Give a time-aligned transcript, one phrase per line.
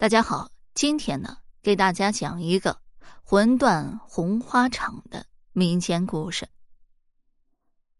[0.00, 2.78] 大家好，今天呢，给大家讲一个
[3.22, 6.48] 魂断红花场的民间故事。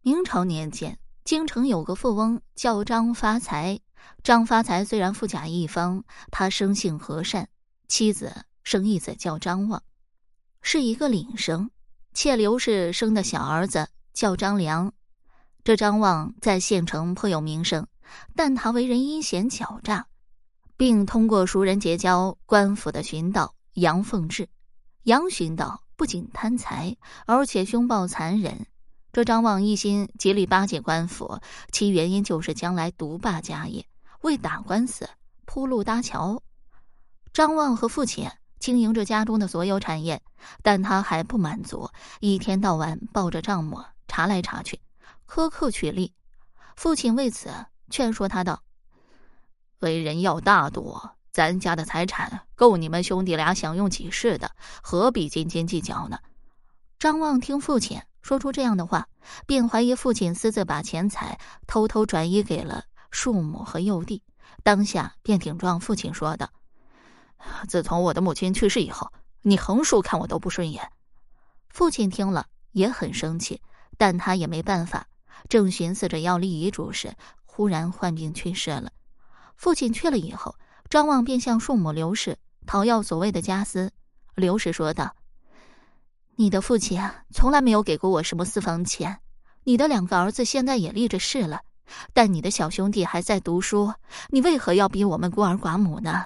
[0.00, 3.78] 明朝年间，京城有个富翁叫张发财。
[4.24, 7.50] 张发财虽然富甲一方，他生性和善，
[7.88, 9.82] 妻子生一子叫张望，
[10.62, 11.70] 是一个领生。
[12.14, 14.94] 妾刘氏生的小儿子叫张良。
[15.62, 17.86] 这张望在县城颇有名声，
[18.34, 20.06] 但他为人阴险狡诈。
[20.82, 24.48] 并通过熟人结交官府的巡道杨凤志。
[25.04, 28.66] 杨巡道不仅贪财，而且凶暴残忍。
[29.12, 31.38] 这张望一心极力巴结官府，
[31.70, 33.86] 其原因就是将来独霸家业，
[34.22, 35.08] 为打官司
[35.44, 36.42] 铺路搭桥。
[37.32, 38.28] 张望和父亲
[38.58, 40.20] 经营着家中的所有产业，
[40.64, 44.80] 但他还不满足，一天到晚抱着账目查来查去，
[45.28, 46.12] 苛刻取利。
[46.74, 47.54] 父亲为此
[47.88, 48.64] 劝说他道。
[49.82, 50.96] 为人要大度，
[51.32, 56.18] 咱家的财产够你们兄弟俩享用几世的，何必斤斤计较呢？
[57.00, 59.08] 张望听父亲说出这样的话，
[59.44, 64.22] 便怀疑父亲私自把钱财偷偷转移给了庶母和幼弟，
[64.62, 66.48] 当下便顶撞父亲说道
[67.66, 69.12] ：“自从我的母亲去世以后，
[69.42, 70.92] 你横竖看我都不顺眼。”
[71.70, 73.60] 父亲听了也很生气，
[73.98, 75.08] 但他也没办法。
[75.48, 78.92] 正寻思着要立遗嘱时，忽然患病去世了。
[79.62, 80.56] 父亲去了以后，
[80.90, 83.92] 张望便向庶母刘氏讨要所谓的家私。
[84.34, 85.14] 刘氏说道
[86.34, 87.00] ：“你的父亲
[87.30, 89.20] 从来没有给过我什么私房钱。
[89.62, 91.60] 你的两个儿子现在也立着誓了，
[92.12, 93.94] 但你的小兄弟还在读书，
[94.30, 96.24] 你为何要逼我们孤儿寡母呢？”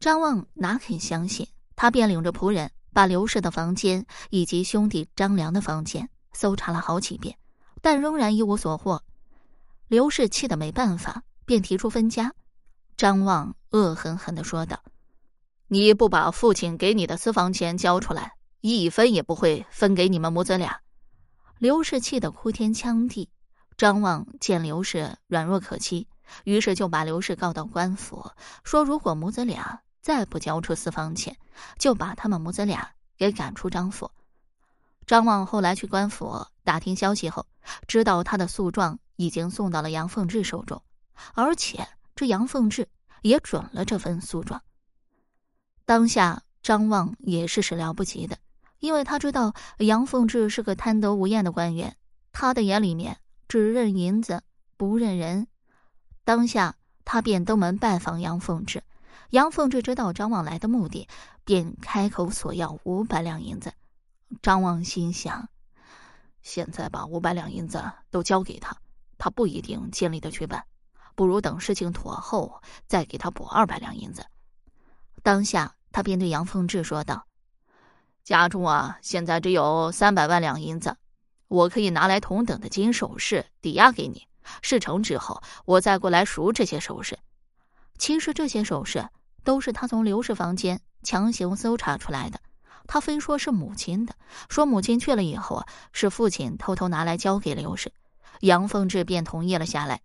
[0.00, 7.36] 张望哪肯相信，他便领着仆人把刘氏的房间以及兄弟张良的房间搜查了好几遍，
[7.82, 9.02] 但仍然一无所获。
[9.88, 11.22] 刘氏气得没办法。
[11.44, 12.32] 便提出分家，
[12.96, 14.82] 张望恶狠狠的说道
[15.68, 20.80] ：“你不把父亲给你的私房钱交出来，一分也不会分给你们母子俩。”
[21.58, 23.30] 刘氏气得哭天抢地。
[23.76, 26.06] 张望见刘氏软弱可欺，
[26.44, 28.30] 于是就把刘氏告到官府，
[28.62, 31.36] 说如果母子俩再不交出私房钱，
[31.78, 34.10] 就把他们母子俩给赶出张府。
[35.06, 37.46] 张望后来去官府打听消息后，
[37.88, 40.82] 知道他的诉状已经送到了杨凤志手中。
[41.34, 42.88] 而且这杨凤志
[43.22, 44.62] 也准了这份诉状。
[45.84, 48.38] 当下张望也是始料不及的，
[48.78, 51.96] 因为他知道杨凤志是个贪得无厌的官员，
[52.32, 53.18] 他的眼里面
[53.48, 54.42] 只认银子
[54.76, 55.48] 不认人。
[56.24, 58.82] 当下他便登门拜访杨凤志，
[59.30, 61.08] 杨凤志知道张望来的目的，
[61.44, 63.72] 便开口索要五百两银子。
[64.40, 65.48] 张望心想：
[66.42, 68.76] 现在把五百两银子都交给他，
[69.18, 70.64] 他不一定尽力的去办。
[71.14, 74.26] 不如等事情妥后再给他补二百两银子。
[75.22, 77.26] 当下他便对杨凤志说道
[78.24, 80.96] ：“家中啊，现在只有三百万两银子，
[81.48, 84.26] 我可以拿来同等的金首饰抵押给你。
[84.62, 87.18] 事成之后，我再过来赎这些首饰。
[87.98, 89.08] 其实这些首饰
[89.44, 92.40] 都是他从刘氏房间强行搜查出来的。
[92.88, 94.16] 他非说是母亲的，
[94.48, 97.92] 说母亲去了以后啊，是父亲偷偷拿来交给刘氏。
[98.40, 100.00] 杨凤志便同意了下来。”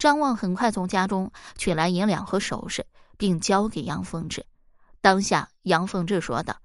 [0.00, 2.86] 张望很快从家中取来银两和首饰，
[3.18, 4.46] 并交给杨凤志。
[5.02, 6.56] 当下，杨凤志说道：“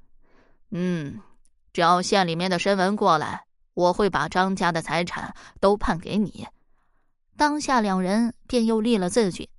[0.72, 1.22] 嗯，
[1.74, 3.44] 只要县里面的申文过来，
[3.74, 6.48] 我会把张家的财产都判给你。”
[7.36, 9.50] 当下，两人便又立了字据。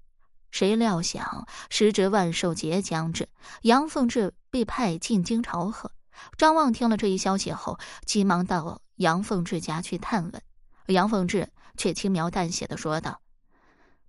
[0.51, 3.29] 谁料想，时值万寿节将至，
[3.61, 5.93] 杨凤志被派进京朝贺。
[6.39, 10.43] 张望听了这一消息后，急忙到杨凤志家去探问。
[10.87, 13.21] 杨凤志却轻描淡写的说道。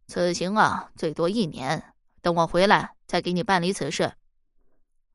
[0.07, 1.84] 此行啊，最多一年。
[2.22, 4.13] 等我回来，再给你办理此事。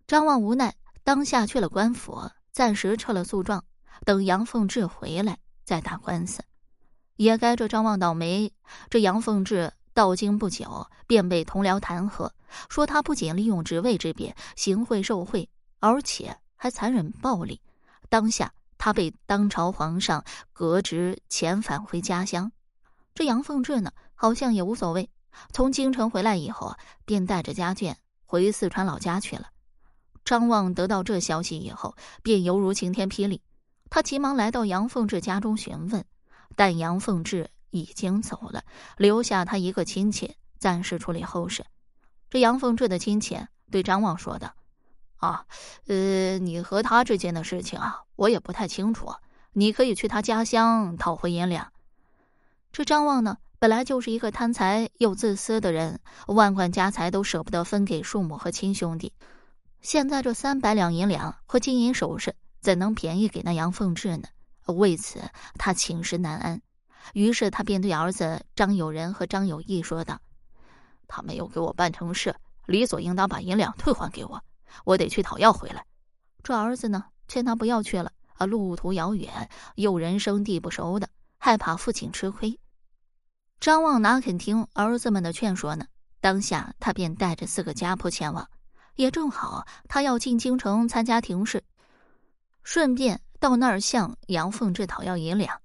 [0.06, 3.64] 张望无奈，当下去了官府，暂时撤了诉状，
[4.04, 6.42] 等杨凤志回来再打官司。
[7.16, 8.52] 也该这张望倒霉。
[8.90, 12.30] 这杨凤志到京不久，便被同僚弹劾，
[12.68, 15.48] 说他不仅利用职位之便行贿受贿，
[15.80, 17.60] 而且还残忍暴力。
[18.08, 22.52] 当下他被当朝皇上革职，遣返回家乡。
[23.14, 23.90] 这杨凤志呢？
[24.22, 25.10] 好像也无所谓。
[25.52, 29.48] 从京城回来以后，便带着家眷回四川老家去了。
[30.24, 33.42] 张望得到这消息以后，便犹如晴天霹雳。
[33.90, 36.04] 他急忙来到杨凤志家中询问，
[36.54, 38.62] 但杨凤志已经走了，
[38.96, 41.66] 留下他一个亲戚暂时处理后事。
[42.30, 43.36] 这杨凤志的亲戚
[43.72, 44.54] 对张望说道
[45.18, 45.46] ：“啊，
[45.88, 49.12] 呃，你和他之间的事情啊，我也不太清楚。
[49.52, 51.72] 你可以去他家乡讨回银两。”
[52.70, 53.38] 这张望呢？
[53.62, 59.12] 本来就是一个贪财又自私的人，万贯家财都舍不得分给叔母和亲兄弟。
[59.80, 64.24] 现在这三百两银两和金银首饰，怎能便宜给那杨凤志呢？
[64.66, 65.20] 为此，
[65.54, 66.60] 他寝食难安。
[67.12, 70.20] 于是他便对儿子张友仁和张友义说道
[71.06, 72.34] ：“他没有给我办成事，
[72.66, 74.42] 理所应当把银两退还给我，
[74.84, 75.86] 我得去讨要回来。”
[76.42, 81.08] 这儿子呢，劝他不要去了啊，路途遥远，又人生地不熟的，
[81.38, 82.58] 害怕父亲吃亏。
[83.62, 85.86] 张望哪肯听儿子们的劝说呢？
[86.20, 88.44] 当下他便带着四个家仆前往，
[88.96, 91.62] 也正好他要进京城参加庭试，
[92.64, 95.60] 顺便到那儿向杨凤志讨要银两。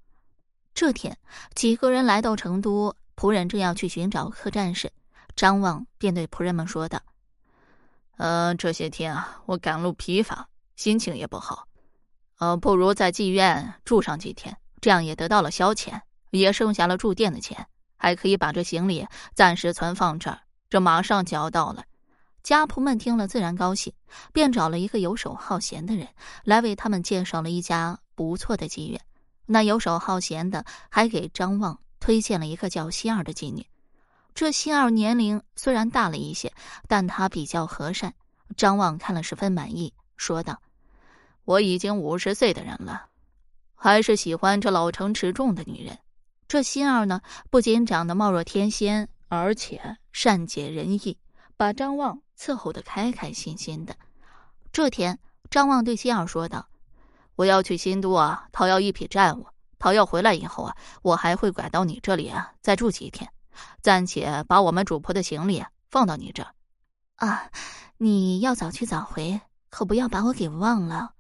[0.75, 1.17] 这天，
[1.55, 4.91] 几个人来到成都，仆人正要去寻找客栈时，
[5.35, 7.01] 张望便对仆人们说道
[8.17, 11.67] ：“呃，这些天啊，我赶路疲乏，心情也不好，
[12.38, 17.67] 呃，不如在妓院住上几天，这样也得到了消遣，也剩下了住店的钱，
[17.97, 20.39] 还可以把这行李暂时存放这儿。
[20.69, 21.83] 这马上就要到了。”
[22.44, 23.91] 家仆们听了自然高兴，
[24.31, 26.07] 便找了一个游手好闲的人
[26.45, 29.01] 来为他们介绍了一家不错的妓院。
[29.45, 33.65] 那游手好闲的还给张望推荐了一个叫心儿的妓女。
[34.33, 36.53] 这心儿年龄虽然大了一些，
[36.88, 38.13] 但她比较和善。
[38.55, 40.61] 张望看了十分满意，说道
[41.43, 43.07] ：“我已经五十岁的人了，
[43.75, 46.00] 还是喜欢这老成持重的女人。
[46.47, 51.17] 这心儿呢，不仅长得貌若天仙，而且善解人意，
[51.57, 53.95] 把张望伺候得开开心心的。”
[54.71, 56.67] 这天，张望对心儿说道。
[57.35, 59.45] 我要去新都啊，讨要一匹债务。
[59.79, 63.29] 讨要回来以后啊，我还会拐到你这里啊，再住几天，
[63.81, 66.51] 暂且把我们主仆的行李放到你这儿。
[67.17, 67.51] 啊，
[67.97, 69.39] 你要早去早回，
[69.69, 71.11] 可不要把我给忘了。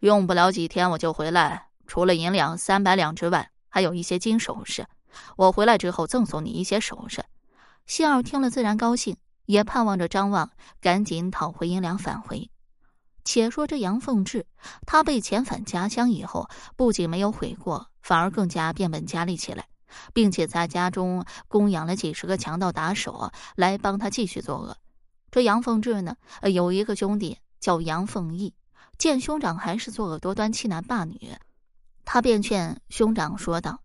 [0.00, 4.86] 用不了几天我就回来，除了银两三百两之外，还有一些金首饰。
[5.36, 7.24] 我回来之后赠送你一些首饰。
[7.86, 10.50] 希儿听了自然高兴，也盼望着张望
[10.80, 12.50] 赶紧讨回银两返回。
[13.24, 14.46] 且说这杨凤志，
[14.86, 19.66] 他被遣返家乡以后，不仅没有悔过，反而更加变本加厉起来，
[20.12, 24.76] 并且在家中供养了几十个强盗打手来帮他继续作恶。
[25.30, 28.54] 这杨凤志呢，有一个兄弟叫杨凤义，
[28.98, 31.36] 见兄长还是作恶多端、欺男霸女，
[32.12, 33.82] 他便劝兄长说道：“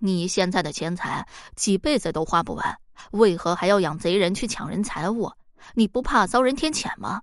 [0.00, 2.78] 你现在的钱财几辈子都花不完，
[3.10, 5.30] 为何还要养贼人去抢人财物？
[5.74, 7.20] 你不怕遭人天谴吗？”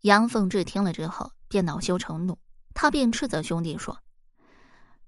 [0.00, 2.38] 杨凤志听了之后，便恼羞成怒，
[2.72, 3.98] 他便斥责兄弟说：“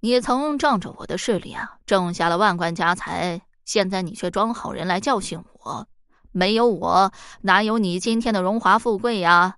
[0.00, 5.88] 你曾仗着我的势力啊，挣下了万贯家财，现在你却装好人来教训我，
[6.32, 7.10] 没有我，
[7.40, 9.56] 哪有你今天的荣华富贵呀？”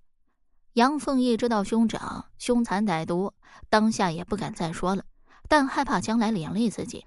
[0.76, 3.32] 杨凤义知道兄长凶残歹毒，
[3.70, 5.06] 当下也不敢再说了，
[5.48, 7.06] 但害怕将来连累自己，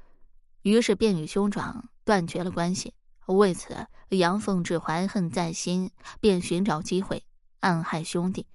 [0.64, 2.96] 于是便与兄长断绝了关系。
[3.28, 7.24] 为此，杨凤志怀恨在心，便寻找机会。
[7.60, 8.48] 暗害兄弟，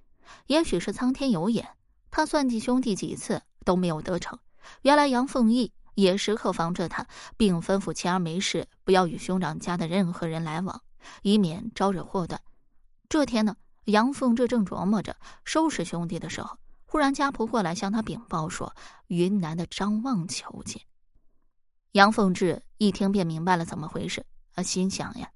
[0.47, 1.65] 也许是苍天有眼，
[2.11, 4.37] 他算计兄弟几次都没有得逞。
[4.81, 7.07] 原来杨凤义也时刻防着他，
[7.37, 10.81] 并吩咐钱儿没事不要与兄长家的任何人来往，
[11.21, 12.41] 以免招惹祸端。
[13.07, 18.75] 这天呢，杨凤志正琢磨着收拾兄弟的时候，忽然家仆过来向他禀报说，
[19.07, 20.81] 云南的张望求见。
[21.93, 25.29] 杨凤志一听便明白了怎么回事，他心想呀，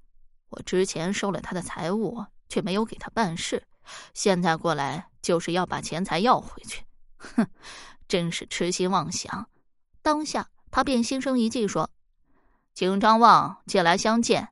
[0.50, 2.26] 我之前收了他的财物。
[2.50, 3.62] 却没有给他办事，
[4.16, 6.84] 现在过来就是要把钱财要回去，
[7.18, 7.48] 哼，
[8.08, 9.48] 真是痴心妄想。
[10.02, 11.92] 当下他便心生一计，说
[12.74, 14.50] ：“请张望进来相见。”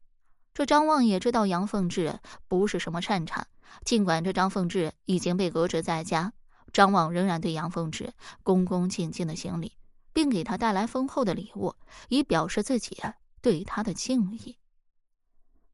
[0.53, 3.47] 这张望也知道杨凤志不是什么善茬，
[3.85, 6.33] 尽管这张凤志已经被革职在家，
[6.71, 9.73] 张望仍然对杨凤志恭恭敬敬的行礼，
[10.13, 11.75] 并给他带来丰厚的礼物，
[12.09, 12.97] 以表示自己
[13.41, 14.57] 对他的敬意。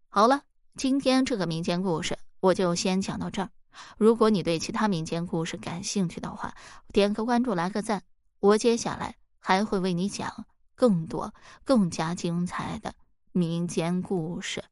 [0.09, 0.43] 好了。
[0.75, 3.51] 今天这个民间故事我就先讲到这儿。
[3.99, 6.55] 如果你对其他民间故事感兴趣的话，
[6.91, 8.01] 点个关注，来个赞。
[8.39, 11.31] 我接下来还会为你讲更多、
[11.63, 12.95] 更加精彩的
[13.31, 14.63] 民间故事。